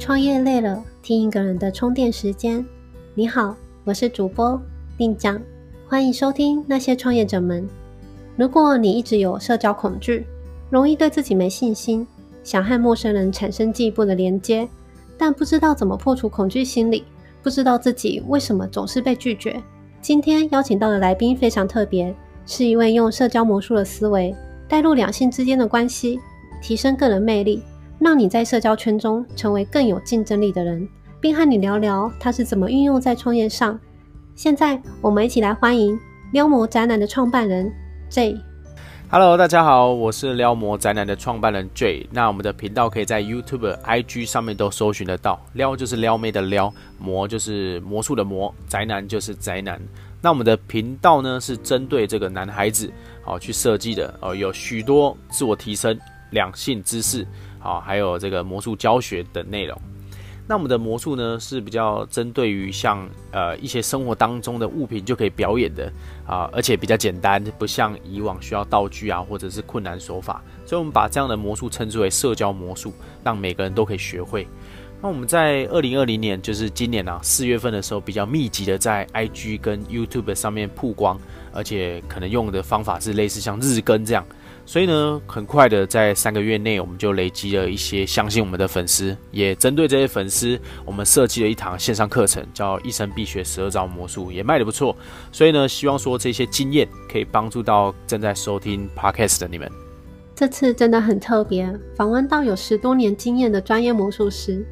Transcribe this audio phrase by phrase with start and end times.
[0.00, 2.64] 创业累了，听一个人的充电时间。
[3.14, 4.58] 你好，我是主播
[4.96, 5.38] 令酱，
[5.86, 7.68] 欢迎收听那些创业者们。
[8.34, 10.26] 如果你一直有社交恐惧，
[10.70, 12.06] 容易对自己没信心，
[12.42, 14.66] 想和陌生人产生进一步的连接，
[15.18, 17.04] 但不知道怎么破除恐惧心理，
[17.42, 19.62] 不知道自己为什么总是被拒绝。
[20.00, 24.34] 今天邀请到的来宾非常特别，是一位用社交魔术的思维
[24.66, 26.18] 带入两性之间的关系，
[26.62, 27.62] 提升个人魅力。
[28.00, 30.88] 让你在社交圈中成为更有竞争力的人，
[31.20, 33.78] 并和你聊聊他是怎么运用在创业上。
[34.34, 36.00] 现在，我们一起来欢迎
[36.32, 37.70] 撩魔宅男的创办人
[38.08, 38.40] J。
[39.10, 42.08] Hello，大家好，我是撩魔宅男的创办人 J。
[42.10, 45.38] 那我们的频道可以在 YouTube、IG 上面都搜寻得到。
[45.52, 49.78] 撩就是撩妹的撩，魔就是魔术的魔，宅男就是宅男。
[50.22, 52.90] 那我们的频道呢，是针对这个男孩子
[53.22, 55.98] 好去设计的哦，有许多自我提升、
[56.30, 57.26] 两性知识。
[57.60, 59.80] 好，还有这个魔术教学等内容。
[60.48, 65.92] 那我们的魔术呢，是比较针对于像呃一些生活当中的物品就可以表演的
[66.26, 70.42] 啊，而且比较简单，不像以往需要道具啊或者是困难手法。
[70.66, 74.44] 所以我们把这样的魔术称之为社交魔术，让每个人都可以学会。
[75.00, 81.16] 那我们在二零二零年，就是今年啊四月份的时候，比较密集的在 IG 跟 YouTube 上面曝光，
[81.52, 84.26] 而且可能用的方法是类似像日更这样。
[84.70, 94.94] 所以呢，很快的，在三个月内，我们就累积了一些相信我们的粉丝，也针对这些粉丝，我们设计了一堂线上课程，叫《一生必学十二招魔术》，也卖的不错。
[95.32, 99.68] 所以呢，希望说这些经验可以帮助到正在收听 Podcast 的你们。
[100.36, 104.64] 这次真的很特别，访问到有十多年经验的专业魔术师，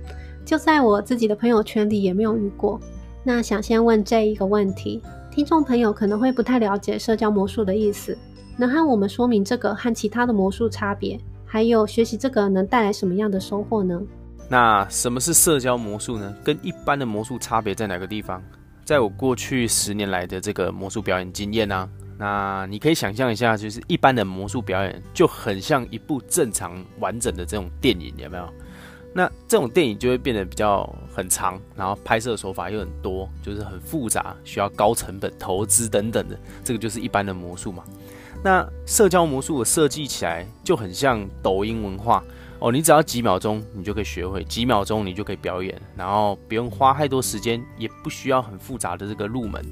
[0.45, 2.81] 就在我自己的朋友圈里也没有遇过。
[3.25, 5.03] 那想先问这一个问题，
[5.33, 8.17] 听众朋友可能会不太了解社交魔术的意思。
[8.59, 14.03] 能和我们说明这个和其他的魔术差别，还有学习这个能带来什么样的收获呢？
[14.49, 16.35] 那什么是社交魔术呢？
[16.43, 18.43] 跟一般的魔术差别在哪个地方？
[18.85, 21.89] 在我过去十年来的这个魔术表演经验呢，
[22.19, 28.49] 那你可以想象一下，就是一般的魔术表演就很像一部正常完整的这种电影，有没有？
[29.15, 37.85] 那这种电影就会变得比较很长，然后拍摄手法又很多，就是很复杂，需要高成本投资等等的，这个就是一般的魔术嘛。
[38.43, 42.23] 那社交魔术的设计起来就很像抖音文化
[42.61, 49.65] 哦，你只要几秒钟，你就可以学会，几秒钟你就可以表演，然后不用花太多时间，也不需要很复杂的这个入门。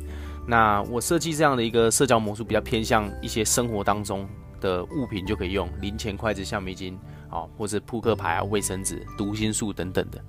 [0.46, 4.28] 那我设计这样的一个社交魔术，比较偏向一些生活当中
[4.60, 6.98] 的物品就可以用，零钱、筷子、橡皮筋。
[7.28, 10.24] 啊，或者扑克牌啊、卫生纸、读心术等等的，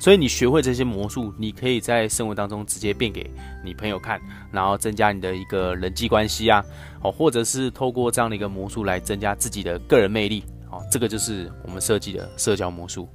[0.00, 3.30] 所以你学会这些魔术，你可以在生活当中直接变给
[3.64, 6.62] 你朋友看，然后增加你的一个人际关系啊，
[7.02, 13.08] 哦，或者是透过这样的一个魔术来增加自己的个人魅力，哦，这个就是我们设计的社交魔术。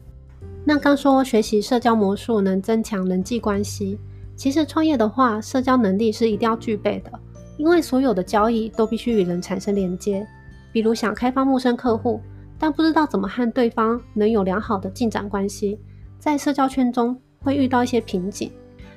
[0.65, 3.99] 那刚说学习社交魔术能增强人际关系，
[4.35, 7.11] 其实创业的话，社交能力是一定要具备的，
[7.57, 10.25] 因为所有的交易都必须与人产生连接，
[10.71, 12.19] 比如想开发陌生客户。
[12.57, 15.77] 但不知道怎么和对方能有良好的进展关系，
[16.17, 18.49] 在社交圈中会遇到一些瓶颈，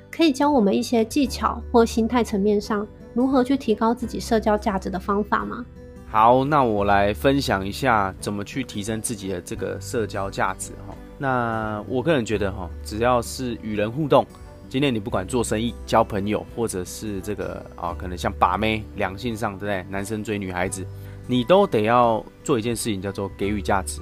[0.09, 5.65] 可以教我们一些技巧或心态层面上如何去提高自己社交价值的方法吗？
[6.11, 10.95] 好，那我来分享一下怎么去提升自己的这个社交价值哈。
[11.17, 14.25] 那我个人觉得哈，只要是与人互动，
[14.67, 19.85] 今天你不管做生意、交朋友，或者是这个啊，可能像把妹、两性上，对不对？
[19.91, 20.85] 男生追女孩子。
[21.27, 24.01] 你都得要做一件事情，叫做给予价值。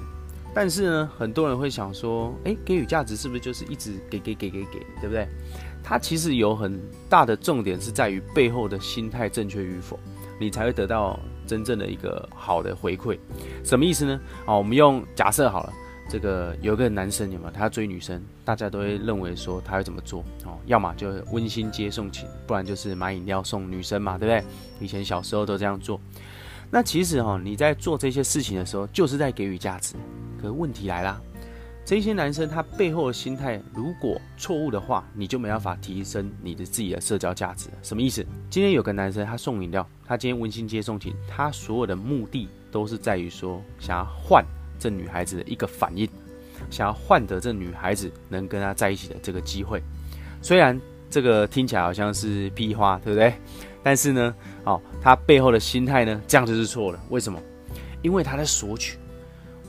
[0.54, 5.28] 但是呢，很多人会想说，诶，给予价值是不是就是一直给给给给给，对不对？
[5.82, 9.98] 它其实有很大的重点是在于背后的心态正确与否，
[10.38, 13.18] 你才会得到真正的一个好的回馈。
[13.64, 14.20] 什么意思呢？
[14.46, 15.72] 哦，我们用假设好了，
[16.08, 17.50] 这个有个男生有没有？
[17.50, 20.20] 他追女生，大家都会认为说他会怎么做？
[20.44, 24.44] 哦，要么就温馨接送情，不然就是买饮料送女生嘛，对不对？
[24.80, 26.00] 以前小时候都这样做。
[26.70, 29.94] 那其实哈，你在做这些事情的时候，就是在给予价值。
[30.40, 31.20] 可问题来啦，
[31.88, 37.70] 这些男生他背后的心态如果错误的话，你就没办法提升你的自己的社交价值。
[37.82, 38.22] 什么意思？
[38.50, 44.44] 今天有个男生他送饮料，他今天温馨接送情，他所有的目的都是在于说，想要换
[44.78, 46.06] 这女孩子的一个反应，
[46.68, 49.82] 想要换得这女孩子能跟他在一起的这个机会。
[50.42, 53.32] 虽然这个听起来好像是屁话，对不对？
[53.82, 54.34] 但是呢，
[54.64, 57.00] 哦，他背后的心态呢，这样就是错了。
[57.08, 57.40] 为什么？
[58.02, 58.98] 因为他在索取。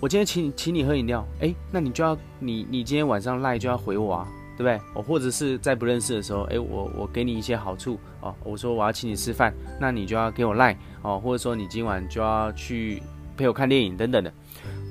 [0.01, 4.79] 我今天请请你喝饮料，哎，那你就要你你今天晚上赖就要回我啊，对不对？
[4.95, 13.03] 哦，或者是在不认识的时候，哎，我我给你一些好处哦，我说我要请你吃饭，那你就要给我赖哦，或者说你今晚就要去
[13.35, 14.33] 陪我看电影等等的，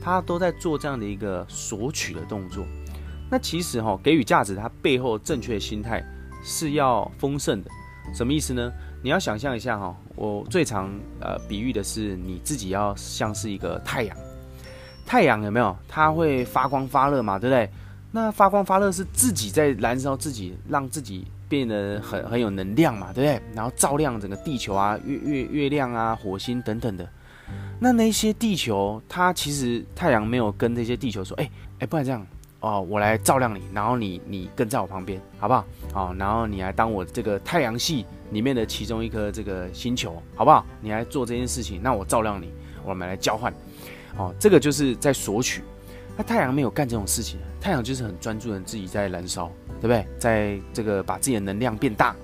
[0.03, 2.67] 他都在做这样的一个索取的动作。
[3.31, 6.05] 那其实哈，给予价值它背后正确的心态
[6.45, 7.71] 是要丰盛的。
[8.13, 8.71] 什么意思呢？
[9.03, 10.91] 你要想象一下哈，我最常
[11.21, 14.17] 呃比喻的是你自己要像是一个太阳，
[15.09, 15.75] 太阳有没有？
[15.89, 17.71] 它会发光发热嘛，对不对？
[18.13, 23.43] 那发光发热是自己在燃烧自己，让自己变得很很有能量嘛，对不对？
[23.55, 27.09] 然后照亮整个地球啊、月月月亮啊、火星等等的。
[27.81, 32.27] 那那些地球，它其实太阳没有跟这些地球说，哎哎，不然这样。
[32.61, 35.65] 哦，我来照亮你，然后你你跟在我旁边，好不好？
[35.95, 40.67] 哦，然后你来当我这个太阳系里面的其中一颗这个星球，好不好？
[40.83, 42.53] 你来做这件事情，那我照亮你，
[42.85, 43.55] 我们来交换。
[44.19, 45.63] 哦，这个就是在索取。
[46.17, 49.51] 那太阳没有干这种事情，太阳就是很专注的自己在燃烧，
[49.81, 50.07] 对不对？
[50.19, 52.15] 在这个把自己的能量变大。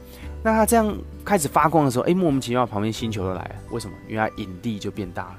[0.43, 0.94] 那它这样
[1.25, 3.96] 开始发光的时候，哎，莫名其妙旁边星球都来了，为什么？
[4.08, 5.37] 因为它引力就变大了。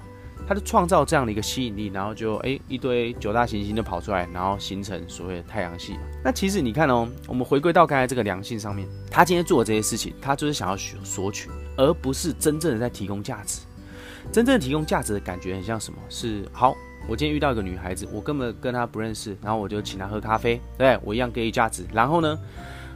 [0.48, 5.96] 它就创造这样的一个吸引力，然后就哎一堆九大行星就跑出来，然后形成所谓的太阳系。
[6.24, 13.62] 那其实你看哦，我们回归到刚才这个良性上面，他今天做的这些事情，他就是想要索索取，而不是真正的在提供价值。
[14.32, 16.00] 真正提供价值的感觉很像什么？
[16.10, 16.76] 是好，
[17.08, 21.86] 我今天遇到一个女孩子，我根本跟她不认识，然后我就请她喝咖啡，对我一样给予价值。
[21.94, 22.38] 然后呢，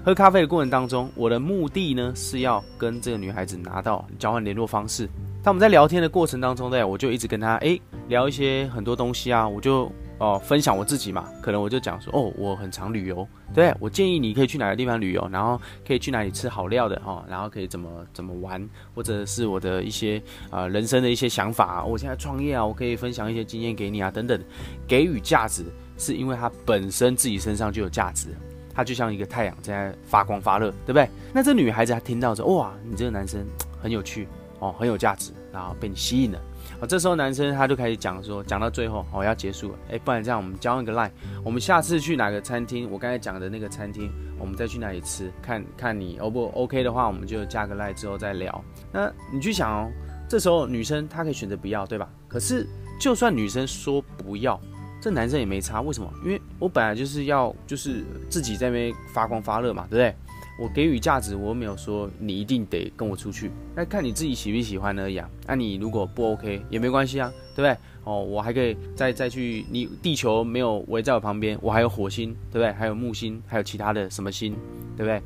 [0.03, 5.07] 喝咖啡的过程当中，我的目的呢是要跟这个女孩子拿到交换联络方式。
[5.41, 7.79] 他们在聊天的过程当中，对，我就一直跟她哎
[8.09, 24.39] 聊一些很多东西啊，我就哦分享我自己嘛，可能我就讲说哦，我很常旅游，对我建议你可以去哪个地方旅游，然后可以去哪里吃好料的哦，然后可以怎么怎么玩，或者是我的一些啊人生的一些想法，我现在创业啊，我可以分享一些经验给你啊，等等，
[24.87, 25.63] 给予价值
[25.97, 28.27] 是因为他本身自己身上就有价值，
[28.73, 31.09] 他就像一个太阳在发光发热，对不对？
[31.33, 33.45] 那这女孩子她听到说哇，你这个男生
[33.81, 34.27] 很有趣。
[34.61, 36.41] 哦，很有价值，然后被你吸引了。
[36.81, 39.77] 哦，这时候男生他就开始讲说，讲到最后，哦，要结束了。
[39.91, 41.11] 哎，不然这样，我们交换个 line，
[41.43, 42.89] 我们下次去哪个餐厅？
[42.89, 44.09] 我刚才讲的那个餐厅，
[44.39, 45.29] 我们再去哪里吃？
[45.41, 48.63] 看看你 O 不 OK 的话，我们就加个 line 之后再聊。
[48.93, 49.91] 那你去想哦，
[50.29, 52.07] 这时候女生她可以选择不要，对吧？
[52.29, 52.65] 可是
[52.99, 54.57] 就算女生说不要，
[55.01, 55.81] 这男生也没差。
[55.81, 56.09] 为什么？
[56.23, 60.15] 因为我本来就是要就是自己在那边发光发热嘛，对不对？
[60.59, 65.21] 我给予价值，我没有说你一定得跟我出去，那看你自己喜不喜欢而已。
[65.47, 67.77] 那你如果不 OK 也没关系啊，对不对？
[68.03, 72.71] 哦，我还可以再再去，你地球没有围在我旁边，我还有火星，对不对？
[72.73, 74.53] 还有木星，还有其他的什么星，
[74.97, 75.21] 对不对？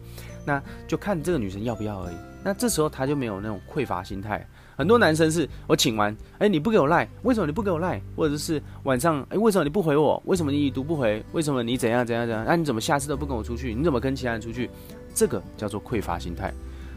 [0.46, 2.16] 那就看这个女生要不要而已。
[2.44, 4.46] 那这时候她就没有那种匮乏心态。
[4.76, 8.02] 很多男生是我请完，哎，你不给我赖，为什么你不给我赖？
[8.16, 10.22] 或者是晚上，哎，为什么你不回我？
[10.26, 11.24] 为什么你已读不回？
[11.32, 12.44] 为什么你怎样怎样怎样？
[12.46, 13.74] 那你怎么下次都不跟我出去？
[13.74, 14.70] 你怎么跟其他人出去？
[15.14, 16.54] 这个叫做匮乏心态，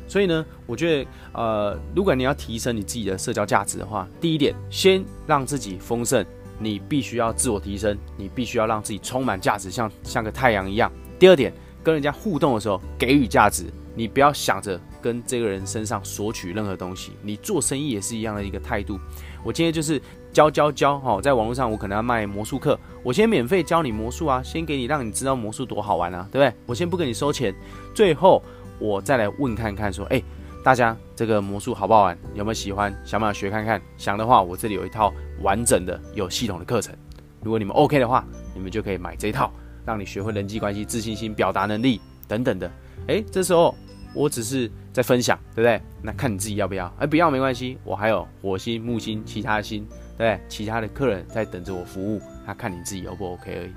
[0.09, 6.25] 所以呢，我觉得，呃，如果你要提升你自己的社交价值的话，第一点，先让自己丰盛，
[6.59, 10.91] 你必须要自我提升，你必须要让自己充满价值，像像个太阳一样。
[11.19, 11.53] 第二点，
[11.83, 13.65] 跟人家互动的时候给予价值，
[13.97, 19.01] 你不要想着跟这个人身上索取任何东西，你做生意也是一样的一个态度。
[19.43, 20.01] 我今天就是
[20.33, 26.55] 教教教，哈，在网络上我可能要卖魔术课，我先免费教你魔术啊，先给你让你知道魔术多好玩啊，对不对？
[26.67, 27.55] 我先不跟你收钱，
[27.95, 28.43] 最后
[28.79, 30.23] 我再来问看看，说，哎，
[30.63, 32.19] 大家这个魔术好不好玩？
[32.35, 32.93] 有没有喜欢？
[33.03, 33.81] 想不想学看看？
[33.97, 35.11] 想的话，我这里有一套
[35.41, 36.95] 完整的、有系统的课程，
[37.43, 39.51] 如果你们 OK 的话，你们就可以买这套，
[39.87, 42.71] 让你学会人际关系、自信心、表达能力等等的。
[43.09, 43.75] 哎，这时候。
[44.17, 45.81] 我只是在分享，对不对？
[46.03, 46.93] 那看你自己要不要。
[46.99, 52.21] 哎，不要没关系，我还有火星、木星、其他星，对不对其他的客人在等着我服务。
[52.47, 53.71] 那看你自己 O 不 OK 而已。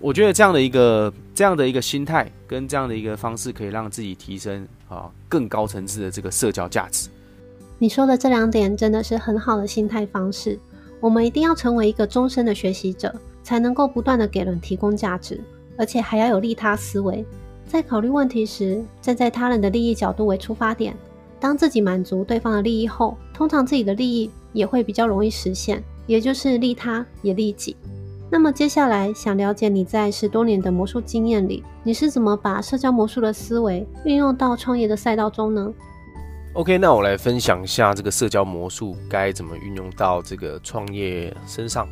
[0.00, 7.10] 我觉得这样的一个这样的一个心态跟这样的一个方式，可以让自己提升啊更高层次的这个社交价值。
[7.78, 10.58] 你说的这两点真的是很好的心态方式。
[11.00, 13.12] 我们一定要成为一个终身的学习者，
[13.42, 15.40] 才能够不断的给人提供价值，
[15.76, 17.24] 而且还要有利他思维。
[17.66, 20.94] 在考虑问题时，站在他人的利益角度为出发点。
[21.40, 27.76] 当自己满足对方的利益后，通常自己的利益也会比较容易实现，也就是利他也利己。
[28.30, 35.72] 那么接下来想了解你在十多年的魔术经验里，你是怎么把社交魔术的思维运用到创业的赛道中呢
[36.54, 41.88] ？OK，那我来分享一下这个社交魔术该怎么运用到这个创业身上。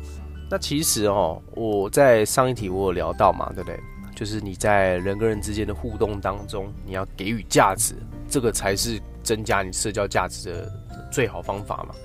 [0.49, 3.79] 那其实哦，我在上一题我有聊到嘛，对不对？
[4.21, 7.95] 就是你在人跟人之间的互动当中，你要给予价值，
[8.29, 10.71] 这个才是增加你社交价值的
[11.11, 11.95] 最好方法嘛。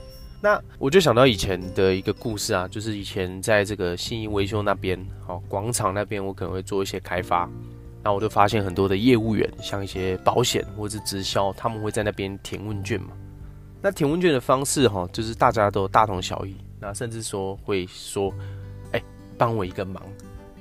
[0.40, 7.46] 那我就想到以前的一个故事啊，就是以前在这个信义维修那边，哦，广场那边，我可能会做一些开发，
[8.02, 13.08] 那我就发现很多的业务员，像一些保险或者是直销，他们会在那边填问卷嘛。
[13.82, 18.32] 那填问卷的方式哈，就是大家都大同小异，那甚至说会说，
[18.92, 19.02] 哎，
[19.36, 20.02] 帮我一个忙。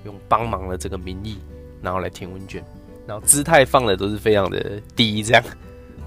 [0.06, 1.38] 用帮忙的这个名义，
[1.82, 2.64] 然后来填问卷，
[3.06, 5.44] 然后姿态放的都是非常的低，这样。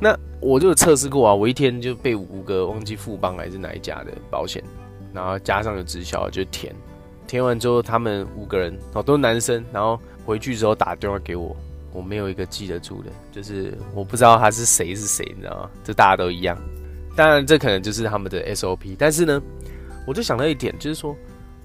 [0.01, 4.63] 那我就测试过啊，我一天就被五个忘记富邦还是哪一家的保险，
[5.13, 6.75] 然后加上有直销就填，
[7.27, 11.57] 填完之后他们五个人哦都是男生，然后回去之后打电话给我，
[11.93, 15.71] 我没有一个记得住的，就是我不知道他是谁是谁，你知道吗？
[15.83, 16.57] 这大家都一样。
[17.17, 19.43] 当然这可能就是他们的 SOP，但是呢，
[20.07, 21.17] 我就想到一点，就是说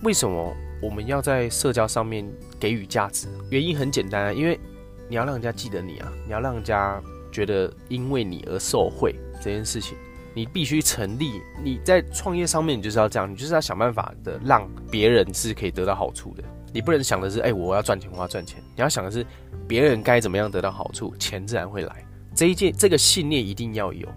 [0.01, 0.51] 为什么
[0.83, 3.27] 我们要在社交上面给予价值？
[3.49, 4.59] 原因很简单啊，因为
[5.07, 7.01] 你要让人家记得你啊，你要让人家。
[7.33, 9.97] 觉得因为你而受惠这件事情，
[10.35, 11.41] 你必须成立。
[11.63, 16.43] 你在创业上面，你就是要这样，你就是要想办法的让别人是可以得到好处的。
[16.71, 18.61] 你不能想的是，哎，我要赚钱，我要赚钱。
[18.75, 19.25] 你要想的是，
[19.67, 22.05] 别人该怎么样得到好处，钱自然会来。
[22.35, 24.07] 这一件这个信念一定要有。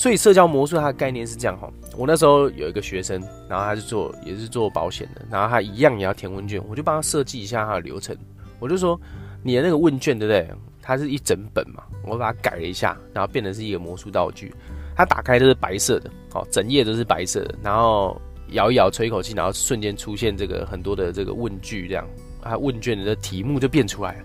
[0.00, 1.70] 所以社交魔术它的概念是这样哈。
[1.94, 8.16] 我那时候有一个学生，然后他是做也是做保险的，然后他一样也要填问卷，我就帮他设计一下他的流程。
[8.58, 8.98] 我就说，
[9.42, 10.48] 你的那个问卷对不对？
[10.80, 14.54] 它是一整本嘛，我把它改了一下，然后变成是一个魔术道具。
[14.96, 17.54] 它打开都是白色的，哦，整页都是白色的。
[17.62, 18.18] 然后
[18.52, 22.08] 摇一摇，吹一口气，然后瞬间出现这个很多的这个问句，这样，
[22.40, 24.24] 它问卷的题目就变出来了。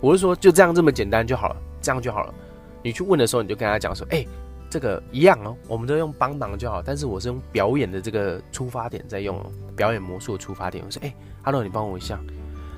[0.00, 2.34] 我是说，就这样这么简单就好了，这样就好了。
[2.82, 4.26] 你去问的时候，你就跟他讲说，哎，
[4.74, 6.82] 这个一样哦，我们都用帮忙就好。
[6.82, 9.40] 但是我是用表演的这个出发点在用，
[9.76, 10.84] 表演魔术的出发点。
[10.84, 11.14] 我说，哎
[11.44, 12.18] ，Hello，你帮我一下，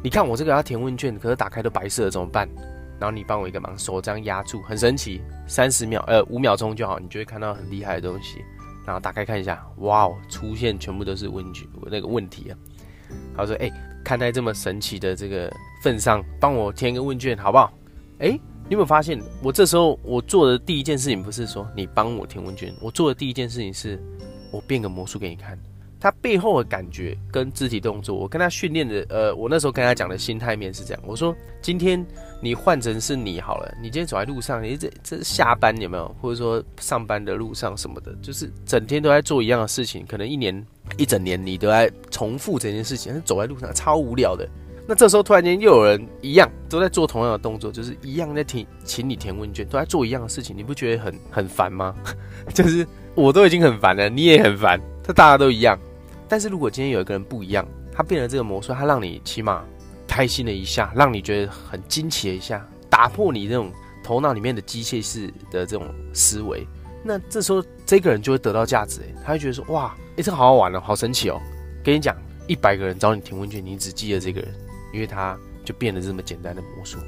[0.03, 2.47] 你看我这个要填问卷，可是打开都白色的，怎么办？
[3.01, 8.45] 然后你帮我一个忙，手这样压住，很神奇，三十秒，呃，五秒钟就好，你就会看到很厉害的东西。
[8.85, 12.59] 然后打开看一下，哇哦，出现全部都是问句，那个问题啊。
[13.35, 13.73] 他说：“哎，
[14.05, 15.51] 看在这么神奇的这个
[15.83, 17.73] 份上，帮我填个问卷好不好？”
[18.21, 24.03] 哎，你有没有发现，我这时候我做的第一件事情不是说你帮我填问卷，我做的第一件事情是
[24.51, 25.57] 我变个魔术给你看。
[25.99, 31.03] 他背后的感觉跟肢体动作，我跟他训练的，呃，我那时候跟他讲的心态面是这样。
[31.07, 32.05] 我说，今天
[32.41, 36.15] 你换成是你好了，你今天走在路上，你这这下班有没有？
[36.21, 40.65] 或者说上班的路上什么的，就是整天都在做一样的事情，可能一年
[40.97, 44.47] 一整年你都在重复这件事情，走在路上超无聊的。
[44.89, 51.95] 那这时候突然间又有人一样都在做同样的动作，就是一样在填，请你填问卷，都在做一样的事情，你不觉得很很烦吗？
[52.55, 55.79] 就是我都已经很烦了，你也很烦，这大家都一样。
[56.29, 59.65] 但是如果今天有一个人不一样，他变了这个魔术，他让你起码
[60.07, 63.73] 开心了一下，让你觉得很惊奇了一下，打破你这种
[64.05, 66.65] 头脑里面的机械式的这种思维，
[67.03, 71.41] 那这时候这个人就会得到价值，他会觉得说，哇，诶，这个好好玩哦，好神奇哦。
[71.83, 72.17] 跟你讲，
[72.47, 74.53] 一百个人找你填问卷，你只记得这个人，
[74.97, 76.99] 因为他就变得这么简单的魔术。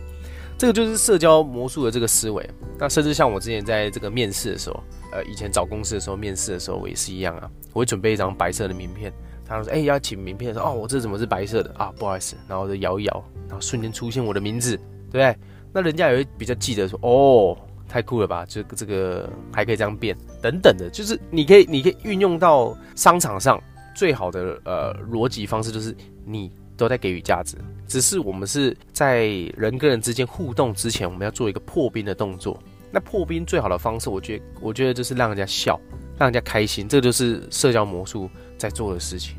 [0.59, 2.49] 这个就是社交魔术的这个思维。
[2.79, 7.51] 那甚至像我之前在这个面试的时候，呃，以前找公司的时候，面试的时候我也是一样啊。
[7.73, 9.13] 我会准备一张白色的名片，
[9.47, 11.93] 他说：“哎，要请名片的时候，哦，我这怎么是白色的啊？
[11.97, 15.37] 不好意思。”然后就摇一摇，然后瞬间出现我的名字，对不对？
[15.73, 17.57] 那人家也会比较记得说：“哦，
[17.89, 18.45] 太酷了吧？
[18.49, 23.63] 这个这个还可以这样变，等等的，就是你可以你可以运用到商场上
[23.95, 27.57] 最好的呃逻辑方式，就是你都在给予价值，
[27.89, 29.27] 只是我们是在
[29.57, 32.57] 人跟人之间互动之前，我们要做一个破冰的动作。
[32.91, 35.81] 那破冰最好的方式，我觉得我觉得就是让人家笑。”
[36.19, 39.37] 让人家开心，这就是社交魔术在做的事情。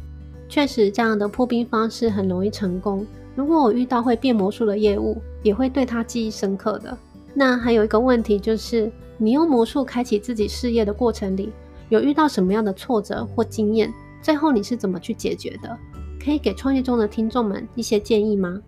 [0.48, 3.06] 确实，这样的破冰方式很容易成功。
[3.36, 6.98] 如果我遇到会变魔术的业务，也会对他记忆深刻的。
[7.34, 11.52] 那还有一个问题就是，你用魔术开启自己事业的过程里，
[11.90, 13.94] 有遇到什么样的挫折或经验？
[14.22, 15.78] 最后你是怎么去解决的？
[16.24, 18.60] 可以给创业中的听众们一些建议吗？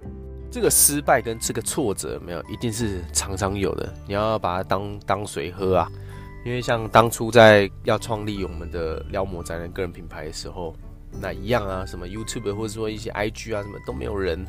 [0.50, 3.93] 这个失败跟这个挫折，没有一定是常常有的。
[4.08, 5.88] 你要把它当当水喝啊。
[6.43, 10.75] 因为像当初在要创立我们的撩魔宅人个人品牌的时候，
[11.22, 14.43] 那一样啊，什么 YouTube 或者说一些 IG 啊，什么都没有人，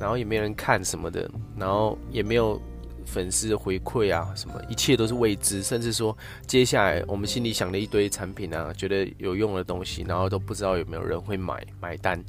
[0.00, 2.58] 然后也没人看什么的，然后也没有
[3.04, 12.22] 粉丝的回馈啊，什么一切都是未知，甚至说接下来我们心里想了一堆产品啊，觉得有用的东西，然后都不知道有没有人会买买单。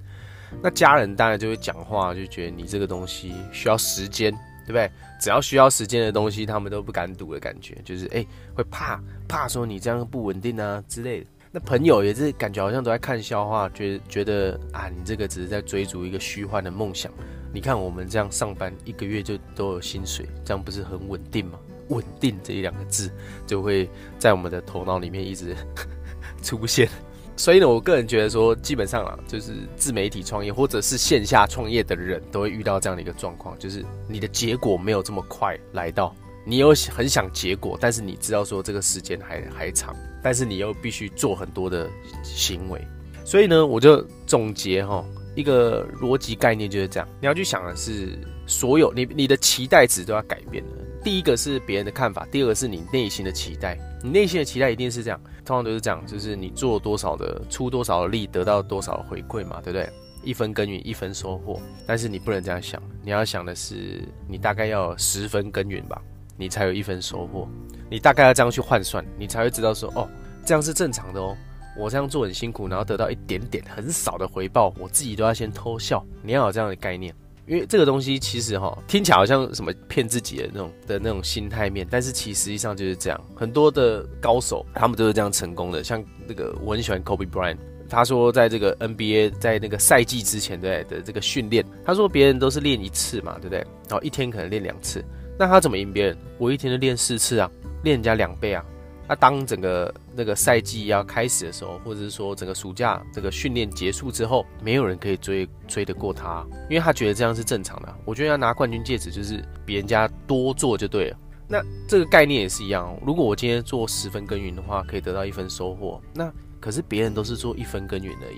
[0.61, 4.35] 那家人当然就会讲话，就觉得你这个东西需要时间。
[4.67, 4.89] 对不对？
[5.21, 11.27] 只要需要时间的东西，他们都不敢赌的感觉，就是哎，会怕怕说你这样不稳定啊之类的。
[11.51, 17.11] 那朋友也是感觉好像都在看笑话，觉觉得啊，你这个只是在追逐一个虚幻的梦想。
[17.55, 21.57] 你看我们这样上班一个月就都有薪水，这样不是很稳定吗？
[21.87, 23.09] 稳定这一两个字
[23.47, 25.55] 就会在我们的头脑里面一直
[26.43, 26.89] 出现。
[27.37, 36.13] 所以呢，我个人觉得说，基本上啊，就是自媒体创业或者是线下创业的人都会遇到这样的一个状况，就是你的结果没有这么快来到，
[36.45, 41.89] 你有很想结果，但是你知道说这个时间还还长，但是你又必须做很多的
[42.21, 42.85] 行为。
[43.23, 50.71] 所以呢，我就总结哈，一个逻辑概念就是这样，你要去想的是，所有你你的期待值都要改变的。
[51.03, 53.77] 第一个是别人的看法，第二个是你内心的期待。
[54.01, 59.87] 你内心的期待一定是这样，通常都是这样，就是你做多少的出多少的力，得到多少的回馈嘛，对不对？
[60.23, 66.01] 一分耕耘一分收获，但是你不能这样想，你要想的是，你大概要十分耕耘吧，
[66.35, 67.47] 你才有一分收获。
[67.91, 70.09] 你大概要这样去换算，你才会知道说，哦，
[70.43, 71.37] 这样是正常的哦。
[71.77, 76.03] 我这样做很辛苦，然后得到一点点很少的回报，我自己都要先偷笑。
[76.23, 77.13] 你要有这样的概念，
[77.47, 83.21] 因为这个东西其实哈听起来好像什么骗自己的那种的那种心态面，但是其实实际上就是这样。
[83.35, 87.57] 很多的高手他们都是这样成功的，像那个我很喜欢 Kobe Bryant，
[87.89, 93.59] 他说在这个 NBA 在那个赛季之前对的这个训练，他说别人都是练一次嘛，对不对？
[93.89, 95.03] 然后一天可能练两次，
[95.37, 96.17] 那他怎么赢别人？
[96.37, 97.51] 我一天就练四次啊，
[97.83, 98.65] 练人家两倍啊。
[99.07, 107.95] 那当整个那个赛季要开始的时候，或者是说整个暑假这个训练结束之后，没有人可以追追得过他，因为他觉得这样是正常的。
[108.03, 111.17] 我觉得要拿冠军戒指就是比人家多做就对了。
[111.47, 116.01] 那这个概念也是一样，如果我今天做十分耕耘的话，可以得到一分收获。
[116.11, 118.37] 那可是别人都是做一分耕耘而已，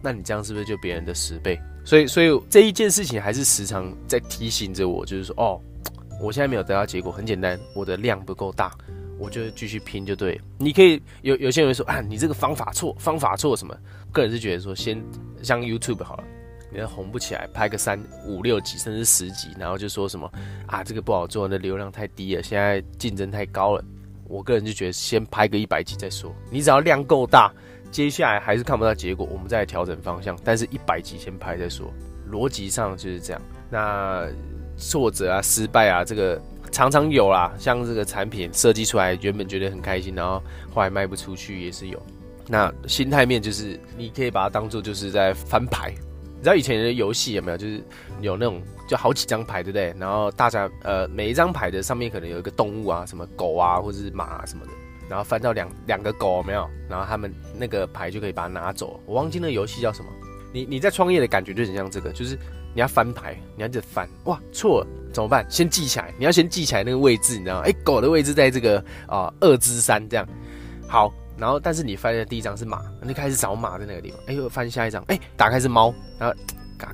[0.00, 1.58] 那你这样是不是就别人的十倍？
[1.84, 5.60] 所以，所以这一件事情还是时常在提醒着我，就是说，哦，
[6.22, 8.70] 我现在没有得到结果，很简单，我的量不够大。
[9.18, 13.76] 我就继续拼就对，你可以有有些人说啊，你这个方法错，方法错什么？
[14.12, 15.02] 个人是觉得说，先
[15.42, 16.24] 像 YouTube 好了，
[16.72, 20.30] 你要红不起来，拍个三五六集甚至十集，然后就说什么
[20.66, 23.84] 啊，这个不好做，那流量太低了，现在竞争太高了。
[24.26, 27.52] 我个人就觉得先拍个一百集再说，你只要量够大，
[27.90, 30.36] 接下来还是看不到结果，我们再调整方向。
[30.42, 31.92] 但是一百集先拍再说，
[32.30, 33.42] 逻辑上就是这样。
[33.70, 34.26] 那
[34.76, 36.40] 挫折啊，失败啊，这个。
[36.72, 40.42] 常常有啦，像这个产品设计出来，原本觉得很开心，然后
[40.74, 42.02] 后来卖不出去也是有。
[42.46, 45.94] 那心态面就是，你可以把它当做就是在翻牌。
[46.36, 47.56] 你知道以前的游戏有没有？
[47.56, 47.82] 就是
[48.20, 49.94] 有那种就好几张牌，对不对？
[49.98, 54.72] 然后大家呃每一张牌的上面可能有一个动物啊，什么狗啊或者是马什么的，
[55.08, 56.68] 然后翻到两两个狗有没有？
[56.88, 59.00] 然后他们那个牌就可以把它拿走。
[59.06, 60.10] 我忘记那个游戏叫什么。
[60.52, 62.36] 你你在创业的感觉就很像这个，就是。
[62.74, 65.46] 你要翻牌，你要一直翻，哇，错了怎么办？
[65.48, 67.62] 先记起来，你要先记起来那个位置，你知道吗？
[67.64, 70.28] 哎，狗的位置在这个啊二之三这样。
[70.88, 74.18] 好，然后但是你翻的第一张是马，你开始找马在那个地方。
[74.26, 76.36] 哎呦，翻下一张，哎，打开是猫，然后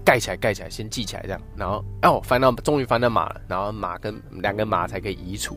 [0.05, 1.41] 盖起来，盖起来，先记起来这样。
[1.57, 5.57] 然后哦，翻到终于翻到马了，然后马跟两个马才可以移除。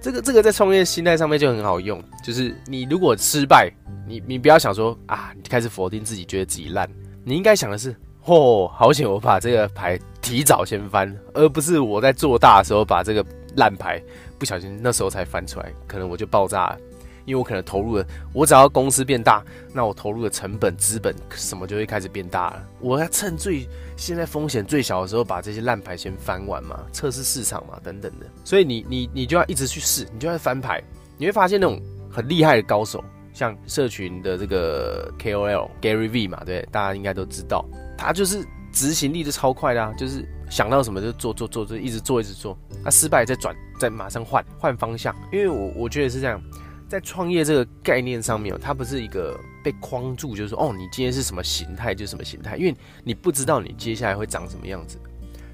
[0.00, 3.70] 这个这个在创业心态上面就很好用，就是你如果失败，
[4.06, 6.88] 你你不要想说啊，你开始否定自己，觉得自己烂，
[7.22, 7.94] 你应该想的是。
[8.28, 9.10] 哦，好险！
[9.10, 13.24] 我把这个牌提早先翻，而不是我在做大的时候把这个
[13.56, 14.02] 烂牌
[14.38, 16.78] 不小心那时候才翻出来，可能我就爆炸了。
[17.24, 22.66] 因为我可能投入了，我只要公司变大，那我投入的成本、资本什么就会开始变大了。
[22.80, 28.26] 我要趁最现在风险最小的时候把这些烂牌先翻完嘛，测试市场嘛，等等的。
[28.44, 30.82] 所以你你你就要一直去试，你就要翻牌，
[31.18, 31.78] 你会发现那种
[32.10, 33.04] 很厉害的高手，
[33.38, 37.64] 像社群的这个 KOL Gary V 嘛，对，大家应该都知道。
[37.96, 42.58] 他就是执行力就超快的啊，就是想到什么就做做做，就一直做一直做。
[42.82, 45.14] 他失败再转，再马上换换方向。
[45.32, 46.42] 因为我我觉得是这样，
[46.88, 52.74] 在创业这个概念上面，它不是一个被框住，就是说哦，你今天是什么形态就什么形态，因为
[53.04, 54.98] 你不知道你接下来会长什么样子。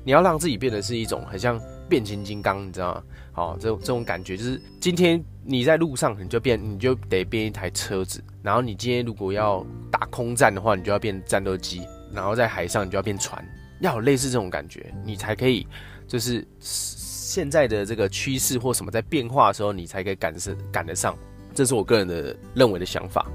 [0.03, 3.03] 你要让自己变得是一种很像变形金刚，你知道吗？
[3.33, 8.23] 好，这种这种感觉就是今天你在路上，你就变，你就得变一台车子。
[8.43, 11.83] 然后你今天如果要打空战的话，你就要变战斗机。
[12.13, 13.45] 然后在海上，你就要变船，
[13.81, 15.67] 要有类似这种感觉，你才可以，
[16.07, 21.17] 就是现在的这个趋势或什么在变化的时候，你才可以赶上赶得上。
[21.53, 23.27] 这是我个人的认为的想法。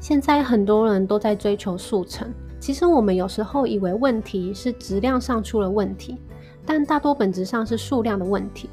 [0.00, 6.16] 现在很多人都在追求速成，其实我们有时候以为问题是质量上出了问题，
[6.66, 8.68] 但大多本质上是数量的问题。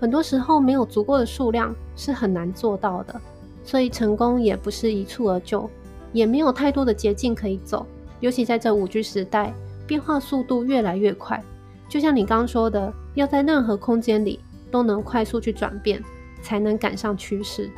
[0.00, 3.20] 很多时候没有足够的数量是很难做到的，
[3.64, 5.70] 所以成功也不是一蹴而就，
[6.12, 7.86] 也没有太多的捷径可以走。
[8.20, 9.54] 尤其在这五 G 时代，
[9.86, 11.42] 变化速度越来越快，
[11.88, 14.40] 就像你刚说的，要在任何空间里
[14.70, 16.02] 都能快速去转变，
[16.42, 17.70] 才能赶上趋势。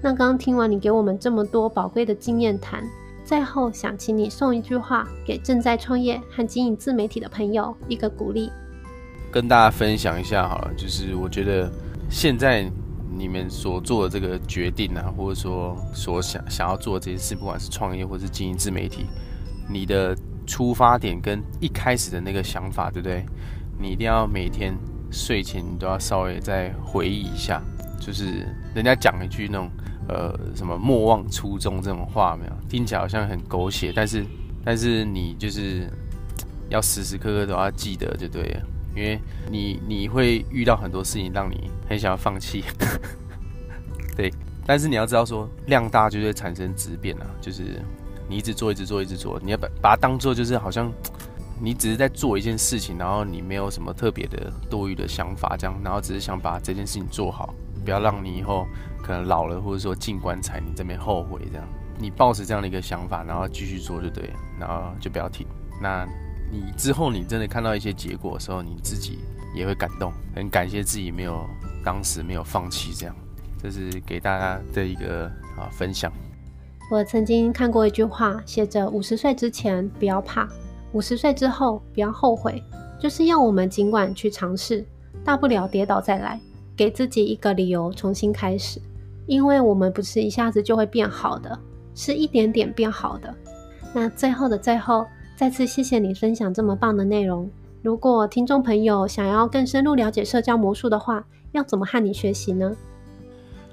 [0.00, 2.84] 那刚听完你给我们这么多宝贵的经验谈，
[3.24, 8.50] 最后想请你送一句话给正在创业和经营自媒体的朋友，一个鼓励。
[9.34, 11.68] 跟大家分享一下好了，就是我觉得
[12.08, 12.70] 现在
[13.18, 19.06] 你们所做的这个决定啊，或者说所想想要做这件事，不管是创业或是经营自媒体。
[19.68, 20.16] 你的
[20.46, 23.26] 出发点跟一开始的那个想法，对不对？
[23.76, 24.72] 你一定要每天
[25.10, 27.60] 睡前你都要稍微再回忆一下，
[27.98, 29.68] 就是人家讲一句那种
[30.08, 34.24] 呃什么莫忘初衷这种话，没有听起来好像很狗血，但是
[34.64, 35.90] 但是你就是
[36.68, 38.62] 要时时刻刻都要记得就对了，
[38.94, 42.62] 因为你你会遇到很多事情让你很想要放弃，
[44.16, 44.32] 对，
[44.64, 47.82] 但是你要知道说量大就会产生质变啊，就是
[48.28, 50.92] 你一直做一直做一直做，你要把把它当做就是好像
[51.60, 57.52] 你只是在做一件事情，然后你没有什么特别的多余的想法这样，然后只是想把这件事情做好，
[57.84, 58.64] 不要让你以后
[59.02, 61.66] 可能老了或者说进棺材你这边后悔这样，
[61.98, 65.46] 你抱持这样的一个想法，然后继续做就对，然后就不要停，
[65.82, 66.06] 那。
[66.50, 69.18] 你之后你真的看到一些结果的时候，你自己
[69.54, 71.44] 也会感动，很感谢自己没有
[71.84, 73.16] 当时没有放弃，这样，
[73.60, 75.26] 这是给大家的一个
[75.58, 76.12] 啊分享。
[76.90, 80.48] 我曾经看过一句话，写着五十岁之前不要怕，
[80.92, 82.62] 五十岁之后不要后悔，
[83.00, 84.86] 就是要我们尽管去尝试，
[85.24, 86.40] 大不了跌倒再来，
[86.76, 88.80] 给自己一个理由重新开始，
[89.26, 91.58] 因为我们不是一下子就会变好的，
[91.94, 93.34] 是一点点变好的。
[93.92, 95.04] 那最后的最后。
[95.36, 97.50] 再次谢谢你分享这么棒的内容。
[97.82, 102.72] 如果听众朋友想要更深入了解社交魔术的话，要怎么和你学习呢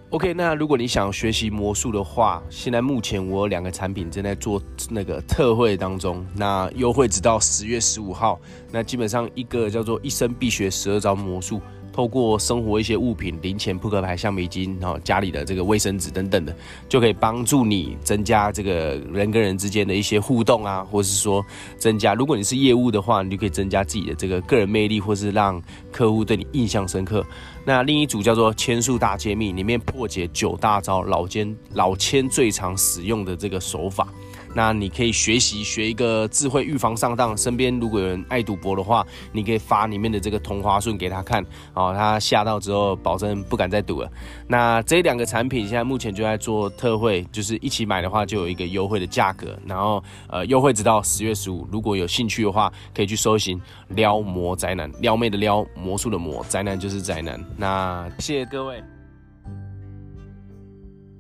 [0.10, 8.40] ？OK，那如果你想学习魔术的话，现在目前我有两个产品正在做那个特惠当中，那优惠直到十月十五号。
[8.72, 11.62] 那基本上一个叫做一生必学十二招魔术。
[11.94, 16.56] 透过生活一些物品、零钱、扑克牌、橡皮筋，然后家里的这个卫生纸等等的，
[16.88, 21.46] 就可以帮助你增加这个人跟人之间的一些互动啊，或是说
[21.78, 27.26] 增加，如果你是业务的话，你就可以增加自己的这个个人魅力，或是让客户对你印象深刻。
[27.64, 34.08] 那另一组叫做千数大揭秘，里面破解九大招老千老千最常使用的这个手法。
[34.54, 37.36] 那你可以学习学一个智慧预防上当。
[37.38, 44.12] 身边如果有人爱赌博的话，你可以发里面的这个同花顺给他看，哦，他吓到之后保证不敢再赌了。
[44.48, 51.68] 那这两个产品现在目前就在做特惠，就是一起买的话就有一个优惠的价格，然后呃优惠直到十月十五。
[51.72, 53.60] 如果有兴趣的话，可以去搜寻
[53.90, 57.40] 撩魔宅男，撩妹的撩，魔术的魔，宅男就是宅男。
[57.58, 58.84] 那谢谢各位。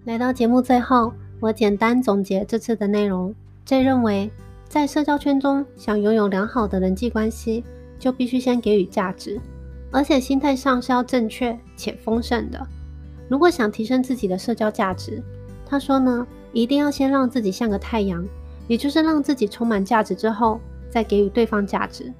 [0.05, 1.13] 来到节目最后。
[1.41, 3.33] 我简单总结这次的内容
[3.65, 4.29] ，J 认为，
[4.69, 7.63] 在社交圈中想拥有良好的人际关系，
[7.97, 9.41] 就必须先给予价值，
[9.89, 12.67] 而且心态上是要正确且丰盛的。
[13.27, 15.19] 如果想提升自己的社交价值，
[15.65, 18.23] 他说呢，一定要先让自己像个太阳，
[18.67, 20.59] 也就是让自己充满价值之后，
[20.91, 22.13] 再给予对方价值，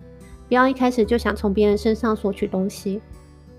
[0.47, 2.99] 不要一开始就想从别人身上索取东西。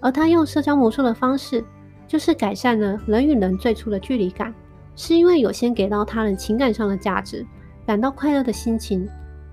[0.01, 1.64] 而他用社交魔术的方式，
[2.09, 4.53] 就是改善了人与人最初的距离感。
[4.94, 7.46] 是因为有先给到他人情感上的价值，
[7.87, 9.09] 感到快乐的心情。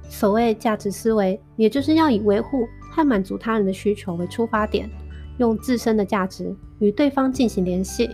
[0.10, 4.90] 所谓价值思维，也就是要以维护和满足他人的需求为出发点，
[5.38, 8.10] 用自身的价值与对方进行联系。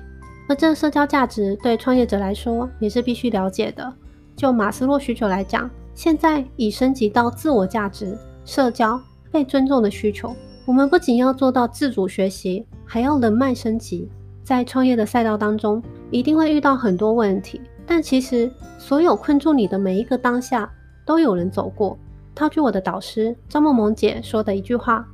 [0.47, 3.91] 而这社交价值对创业者来说也是必须了解的。
[4.35, 10.35] 就马斯洛需求来讲，现在已升级到自我价值、社交、被尊重的需求。
[10.65, 14.09] 我们不仅要做到自主学习，还要人脉升级。
[14.43, 15.81] 在创业的赛道当中，
[16.15, 20.71] 一定会遇到很多问题，但其实所有困住你的每一个当下，
[21.05, 21.99] 都有人走过。
[22.33, 25.05] 套句我的导师张梦萌姐说的一句话：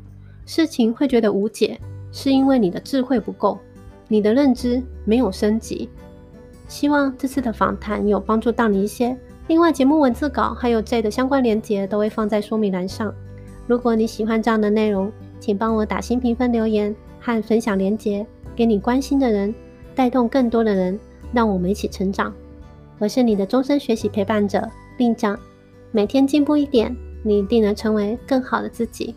[0.45, 1.79] 事情会觉得无解，
[2.11, 3.57] 是因为你的智慧不够，
[4.07, 5.89] 你的认知没有升级。
[6.67, 9.17] 希望这次的访谈有帮助到你一些。
[9.47, 13.11] 另外，节目文字稿还有 J 的相关连结都会放在说明栏上。
[13.65, 18.23] 如果你喜欢这样的内容，请帮我打新评分、留言和分享连接。
[18.55, 19.53] 给你关心的人，
[19.95, 20.99] 带动更多的人，
[21.33, 22.33] 让我们一起成长。
[22.99, 25.37] 我是你的终身学习陪伴者令长，
[25.91, 29.15] 每天进步一点，你一定能成为更好的自己。